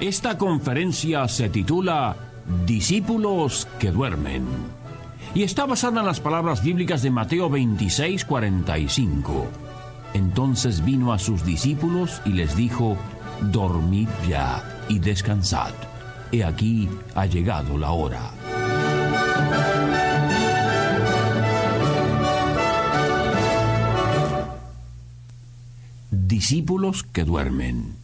[0.00, 2.16] Esta conferencia se titula
[2.64, 4.46] Discípulos que duermen
[5.34, 9.46] y está basada en las palabras bíblicas de Mateo 26, 45.
[10.14, 12.96] Entonces vino a sus discípulos y les dijo,
[13.52, 15.74] Dormid ya y descansad.
[16.32, 18.30] He aquí ha llegado la hora.
[26.10, 27.96] Discípulos que duermen.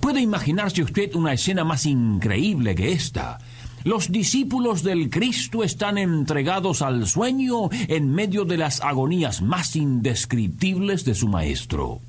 [0.00, 3.38] Puede imaginarse usted una escena más increíble que esta.
[3.84, 11.04] Los discípulos del Cristo están entregados al sueño en medio de las agonías más indescriptibles
[11.04, 12.00] de su Maestro.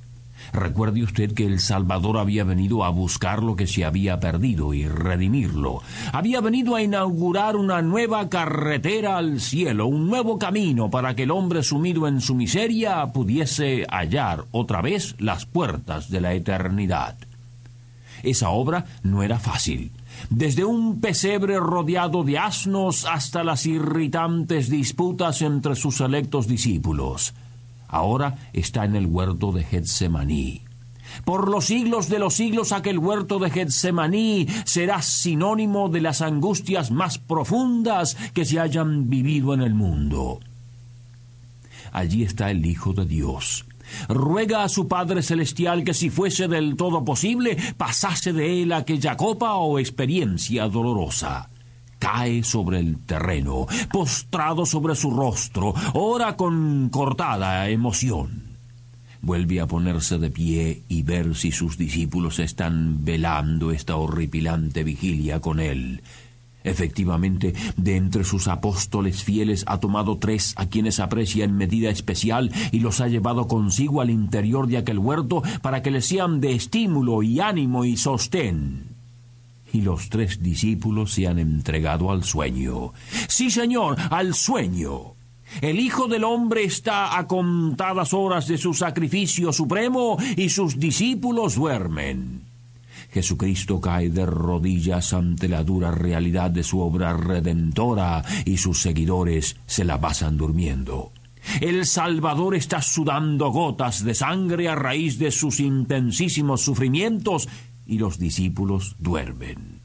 [0.54, 4.88] Recuerde usted que el Salvador había venido a buscar lo que se había perdido y
[4.88, 5.82] redimirlo.
[6.14, 11.32] Había venido a inaugurar una nueva carretera al cielo, un nuevo camino para que el
[11.32, 17.18] hombre sumido en su miseria pudiese hallar otra vez las puertas de la eternidad.
[18.24, 19.92] Esa obra no era fácil.
[20.30, 27.34] Desde un pesebre rodeado de asnos hasta las irritantes disputas entre sus electos discípulos.
[27.88, 30.62] Ahora está en el huerto de Getsemaní.
[31.26, 36.92] Por los siglos de los siglos aquel huerto de Getsemaní será sinónimo de las angustias
[36.92, 40.40] más profundas que se hayan vivido en el mundo.
[41.92, 43.66] Allí está el Hijo de Dios,
[44.08, 49.18] ruega a su Padre Celestial que si fuese del todo posible, pasase de él aquella
[49.18, 51.50] copa o experiencia dolorosa.
[52.00, 58.48] Cae sobre el terreno, postrado sobre su rostro, ora con cortada emoción.
[59.22, 65.40] Vuelve a ponerse de pie y ver si sus discípulos están velando esta horripilante vigilia
[65.40, 66.02] con él.
[66.68, 72.52] Efectivamente, de entre sus apóstoles fieles ha tomado tres a quienes aprecia en medida especial
[72.74, 76.54] y los ha llevado consigo al interior de aquel huerto para que les sean de
[76.54, 78.84] estímulo y ánimo y sostén.
[79.72, 82.94] Y los tres discípulos se han entregado al sueño.
[83.30, 85.14] Sí, Señor, al sueño.
[85.62, 91.56] El Hijo del Hombre está a contadas horas de su sacrificio supremo y sus discípulos
[91.56, 92.47] duermen.
[93.18, 99.56] Jesucristo cae de rodillas ante la dura realidad de su obra redentora y sus seguidores
[99.66, 101.12] se la pasan durmiendo.
[101.60, 107.50] El Salvador está sudando gotas de sangre a raíz de sus intensísimos sufrimientos
[107.88, 109.77] y los discípulos duermen.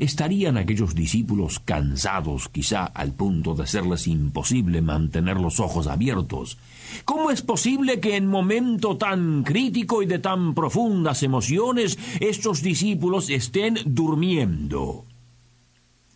[0.00, 6.56] ¿Estarían aquellos discípulos cansados quizá al punto de serles imposible mantener los ojos abiertos?
[7.04, 13.28] ¿Cómo es posible que en momento tan crítico y de tan profundas emociones estos discípulos
[13.28, 15.04] estén durmiendo?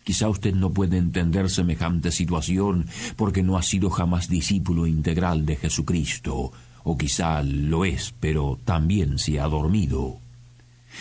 [0.03, 5.57] Quizá usted no puede entender semejante situación porque no ha sido jamás discípulo integral de
[5.57, 6.51] Jesucristo,
[6.83, 10.24] o quizá lo es, pero también se ha dormido.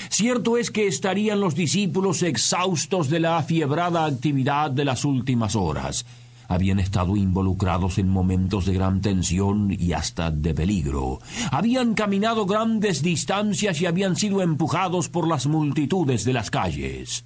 [0.09, 6.05] Cierto es que estarían los discípulos exhaustos de la afiebrada actividad de las últimas horas.
[6.49, 11.21] Habían estado involucrados en momentos de gran tensión y hasta de peligro.
[11.51, 17.25] Habían caminado grandes distancias y habían sido empujados por las multitudes de las calles.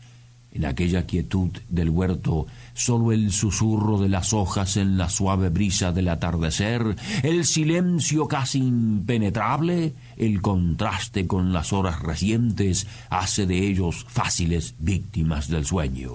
[0.51, 5.93] En aquella quietud del huerto, solo el susurro de las hojas en la suave brisa
[5.93, 14.07] del atardecer, el silencio casi impenetrable, el contraste con las horas recientes, hace de ellos
[14.09, 16.15] fáciles víctimas del sueño.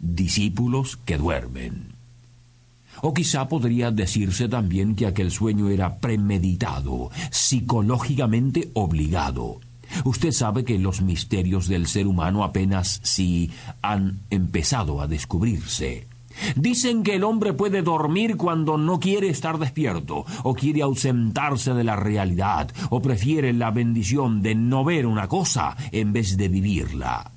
[0.00, 1.96] Discípulos que duermen.
[3.02, 9.60] O quizá podría decirse también que aquel sueño era premeditado, psicológicamente obligado
[10.04, 13.50] Usted sabe que los misterios del ser humano apenas si
[13.82, 16.06] han empezado a descubrirse.
[16.56, 21.84] Dicen que el hombre puede dormir cuando no quiere estar despierto, o quiere ausentarse de
[21.84, 27.32] la realidad, o prefiere la bendición de no ver una cosa en vez de vivirla.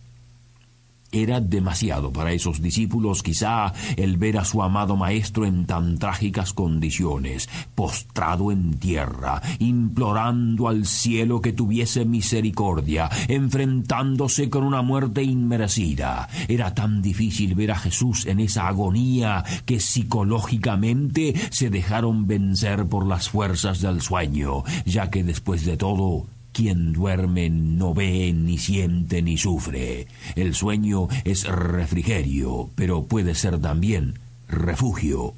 [1.11, 6.53] Era demasiado para esos discípulos quizá el ver a su amado Maestro en tan trágicas
[6.53, 16.29] condiciones, postrado en tierra, implorando al cielo que tuviese misericordia, enfrentándose con una muerte inmerecida.
[16.47, 23.05] Era tan difícil ver a Jesús en esa agonía que psicológicamente se dejaron vencer por
[23.05, 29.21] las fuerzas del sueño, ya que después de todo quien duerme no ve, ni siente,
[29.21, 30.07] ni sufre.
[30.35, 35.33] El sueño es refrigerio, pero puede ser también refugio.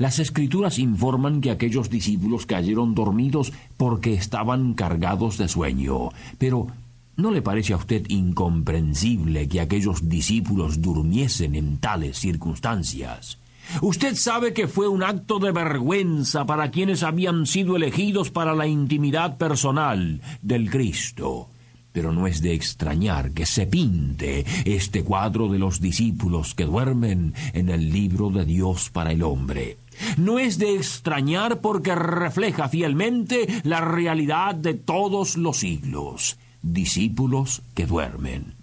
[0.00, 6.08] Las escrituras informan que aquellos discípulos cayeron dormidos porque estaban cargados de sueño.
[6.38, 6.68] Pero,
[7.16, 13.36] ¿no le parece a usted incomprensible que aquellos discípulos durmiesen en tales circunstancias?
[13.82, 18.66] Usted sabe que fue un acto de vergüenza para quienes habían sido elegidos para la
[18.66, 21.48] intimidad personal del Cristo.
[21.92, 27.34] Pero no es de extrañar que se pinte este cuadro de los discípulos que duermen
[27.52, 29.76] en el libro de Dios para el hombre.
[30.16, 36.38] No es de extrañar porque refleja fielmente la realidad de todos los siglos.
[36.62, 38.59] Discípulos que duermen.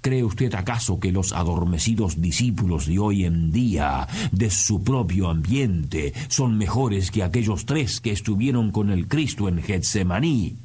[0.00, 6.12] ¿Cree usted acaso que los adormecidos discípulos de hoy en día, de su propio ambiente,
[6.28, 10.56] son mejores que aquellos tres que estuvieron con el Cristo en Getsemaní?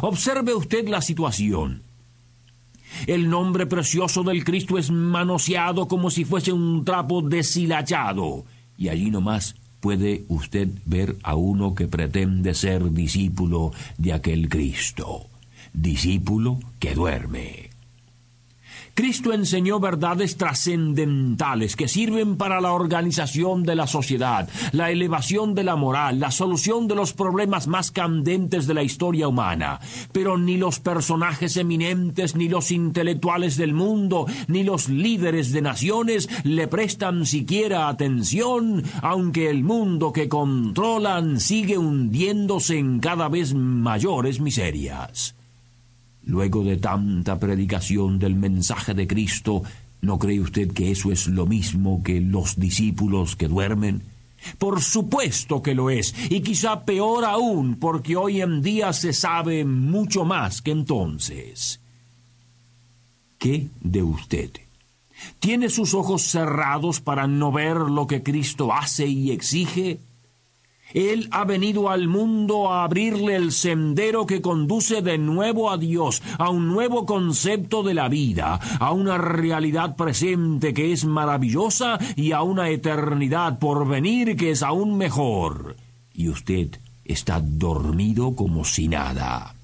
[0.00, 1.82] Observe usted la situación.
[3.06, 8.44] El nombre precioso del Cristo es manoseado como si fuese un trapo deshilachado,
[8.76, 15.26] y allí nomás puede usted ver a uno que pretende ser discípulo de aquel Cristo,
[15.72, 17.71] discípulo que duerme.
[18.94, 25.64] Cristo enseñó verdades trascendentales que sirven para la organización de la sociedad, la elevación de
[25.64, 29.80] la moral, la solución de los problemas más candentes de la historia humana.
[30.12, 36.28] Pero ni los personajes eminentes, ni los intelectuales del mundo, ni los líderes de naciones
[36.44, 44.38] le prestan siquiera atención, aunque el mundo que controlan sigue hundiéndose en cada vez mayores
[44.38, 45.34] miserias.
[46.24, 49.62] Luego de tanta predicación del mensaje de Cristo,
[50.00, 54.02] ¿no cree usted que eso es lo mismo que los discípulos que duermen?
[54.58, 59.64] Por supuesto que lo es, y quizá peor aún, porque hoy en día se sabe
[59.64, 61.80] mucho más que entonces.
[63.38, 64.50] ¿Qué de usted?
[65.38, 70.00] ¿Tiene sus ojos cerrados para no ver lo que Cristo hace y exige?
[70.94, 76.22] Él ha venido al mundo a abrirle el sendero que conduce de nuevo a Dios,
[76.38, 82.32] a un nuevo concepto de la vida, a una realidad presente que es maravillosa y
[82.32, 85.76] a una eternidad por venir que es aún mejor.
[86.14, 86.68] Y usted
[87.04, 89.54] está dormido como si nada.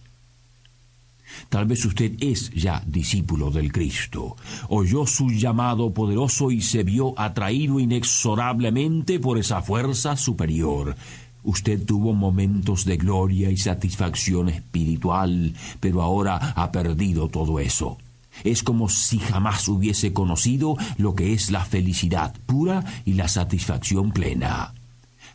[1.48, 4.36] Tal vez usted es ya discípulo del Cristo,
[4.68, 10.96] oyó su llamado poderoso y se vio atraído inexorablemente por esa fuerza superior.
[11.44, 17.96] Usted tuvo momentos de gloria y satisfacción espiritual, pero ahora ha perdido todo eso.
[18.44, 24.12] Es como si jamás hubiese conocido lo que es la felicidad pura y la satisfacción
[24.12, 24.74] plena.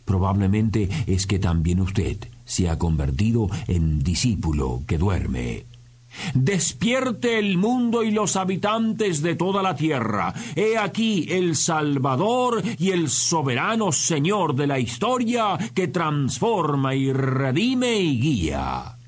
[0.04, 5.64] Probablemente es que también usted se ha convertido en discípulo que duerme.
[6.34, 10.34] Despierte el mundo y los habitantes de toda la tierra.
[10.56, 17.96] He aquí el Salvador y el soberano Señor de la historia que transforma y redime
[17.96, 18.98] y guía.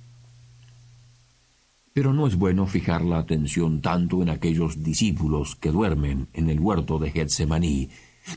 [1.97, 6.61] Pero no es bueno fijar la atención tanto en aquellos discípulos que duermen en el
[6.61, 7.88] huerto de Getsemaní,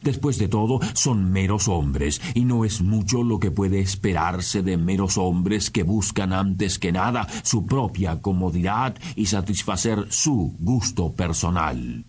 [0.04, 4.78] Después de todo, son meros hombres, y no es mucho lo que puede esperarse de
[4.78, 12.06] meros hombres que buscan antes que nada su propia comodidad y satisfacer su gusto personal.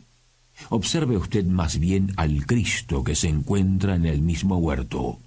[0.68, 5.18] Observe usted más bien al Cristo que se encuentra en el mismo huerto.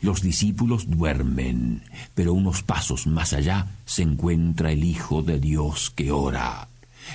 [0.00, 1.82] Los discípulos duermen,
[2.14, 6.68] pero unos pasos más allá se encuentra el Hijo de Dios que ora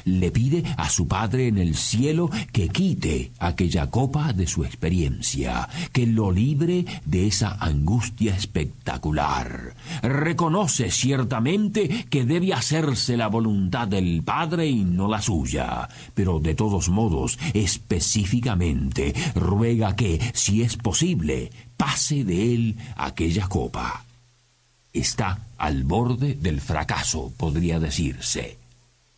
[0.05, 5.67] le pide a su Padre en el cielo que quite aquella copa de su experiencia,
[5.91, 9.75] que lo libre de esa angustia espectacular.
[10.01, 16.55] Reconoce ciertamente que debe hacerse la voluntad del Padre y no la suya, pero de
[16.55, 24.05] todos modos, específicamente, ruega que, si es posible, pase de él aquella copa.
[24.93, 28.64] Está al borde del fracaso, podría decirse.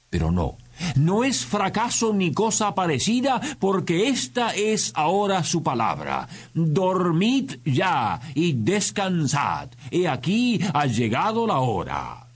[0.10, 0.58] Pero no,
[0.96, 6.28] no es fracaso ni cosa parecida, porque esta es ahora su palabra.
[6.54, 9.70] Dormid ya y descansad.
[9.92, 12.27] He aquí ha llegado la hora.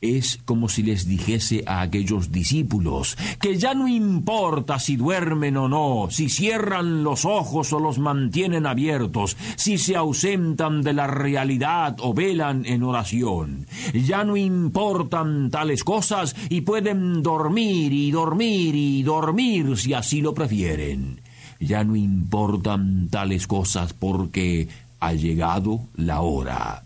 [0.00, 5.68] Es como si les dijese a aquellos discípulos que ya no importa si duermen o
[5.68, 11.96] no, si cierran los ojos o los mantienen abiertos, si se ausentan de la realidad
[12.00, 13.66] o velan en oración.
[13.94, 20.34] Ya no importan tales cosas y pueden dormir y dormir y dormir si así lo
[20.34, 21.22] prefieren.
[21.58, 24.68] Ya no importan tales cosas porque
[25.00, 26.85] ha llegado la hora.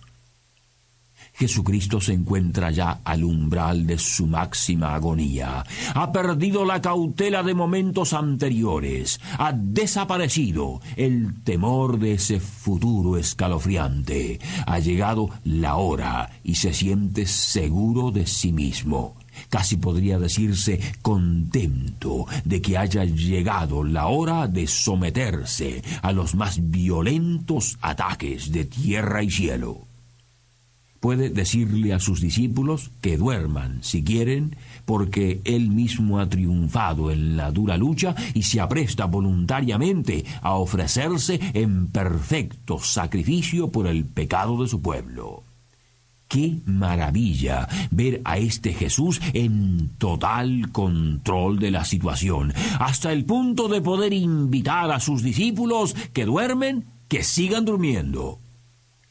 [1.40, 5.64] Jesucristo se encuentra ya al umbral de su máxima agonía.
[5.94, 9.18] Ha perdido la cautela de momentos anteriores.
[9.38, 14.38] Ha desaparecido el temor de ese futuro escalofriante.
[14.66, 19.16] Ha llegado la hora y se siente seguro de sí mismo.
[19.48, 26.70] Casi podría decirse contento de que haya llegado la hora de someterse a los más
[26.70, 29.89] violentos ataques de tierra y cielo
[31.00, 37.36] puede decirle a sus discípulos que duerman si quieren, porque él mismo ha triunfado en
[37.36, 44.62] la dura lucha y se apresta voluntariamente a ofrecerse en perfecto sacrificio por el pecado
[44.62, 45.42] de su pueblo.
[46.28, 53.66] Qué maravilla ver a este Jesús en total control de la situación, hasta el punto
[53.66, 58.38] de poder invitar a sus discípulos que duermen, que sigan durmiendo.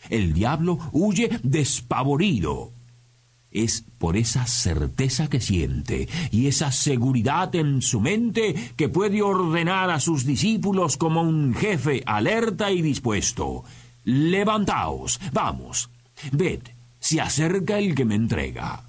[0.10, 2.72] El diablo huye despavorido.
[3.52, 9.90] Es por esa certeza que siente y esa seguridad en su mente que puede ordenar
[9.90, 13.64] a sus discípulos como un jefe alerta y dispuesto.
[14.04, 15.90] Levantaos, vamos,
[16.32, 16.62] ved,
[17.00, 18.84] se acerca el que me entrega.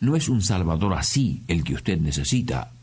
[0.00, 2.73] No es un Salvador así el que usted necesita.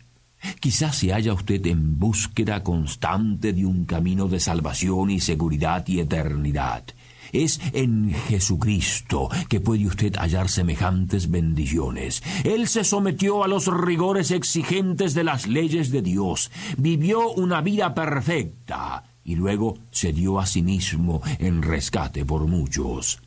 [0.60, 6.00] Quizás se halla usted en búsqueda constante de un camino de salvación y seguridad y
[6.00, 6.84] eternidad.
[7.32, 12.22] Es en Jesucristo que puede usted hallar semejantes bendiciones.
[12.44, 17.94] Él se sometió a los rigores exigentes de las leyes de Dios, vivió una vida
[17.94, 23.22] perfecta y luego se dio a sí mismo en rescate por muchos.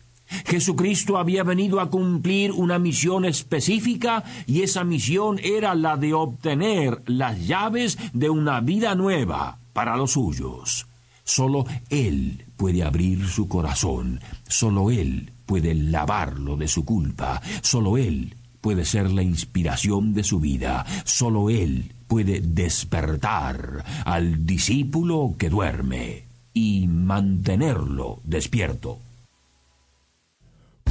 [0.46, 7.02] Jesucristo había venido a cumplir una misión específica y esa misión era la de obtener
[7.06, 10.86] las llaves de una vida nueva para los suyos.
[11.24, 18.36] Solo Él puede abrir su corazón, solo Él puede lavarlo de su culpa, solo Él
[18.60, 26.24] puede ser la inspiración de su vida, solo Él puede despertar al discípulo que duerme
[26.52, 28.98] y mantenerlo despierto.